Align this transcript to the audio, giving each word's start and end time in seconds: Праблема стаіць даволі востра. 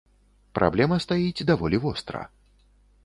Праблема 0.59 0.97
стаіць 1.05 1.45
даволі 1.53 1.77
востра. 1.85 2.21